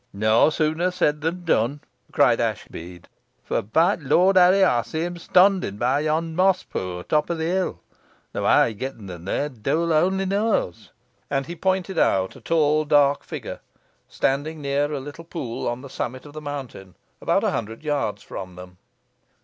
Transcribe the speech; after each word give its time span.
"Noa 0.13 0.51
sooner 0.51 0.89
said 0.89 1.21
than 1.21 1.45
done," 1.45 1.79
cried 2.11 2.39
Ashbead, 2.39 3.07
"for, 3.43 3.61
be 3.61 3.97
t' 3.97 4.01
Lort 4.03 4.35
Harry, 4.35 4.61
ey 4.63 4.81
see 4.83 5.01
him 5.01 5.17
stonding 5.17 5.77
be 5.77 6.05
yon 6.05 6.35
moss 6.35 6.63
poo' 6.63 6.97
o' 6.97 7.01
top 7.03 7.27
t' 7.27 7.35
hill, 7.35 7.81
though 8.33 8.43
how 8.45 8.65
he'n 8.65 8.77
getten 8.79 9.07
theer 9.25 9.49
t' 9.49 9.57
Dule 9.61 9.93
owny 9.93 10.25
knoas." 10.27 10.89
And 11.29 11.45
he 11.45 11.55
pointed 11.55 11.99
out 11.99 12.35
a 12.35 12.41
tall 12.41 12.83
dark 12.85 13.23
figure 13.23 13.59
standing 14.09 14.59
near 14.59 14.91
a 14.91 14.99
little 14.99 15.23
pool 15.23 15.67
on 15.67 15.81
the 15.81 15.87
summit 15.87 16.25
of 16.25 16.33
the 16.33 16.41
mountain, 16.41 16.95
about 17.21 17.43
a 17.43 17.51
hundred 17.51 17.83
yards 17.83 18.23
from 18.23 18.55
them. 18.55 18.79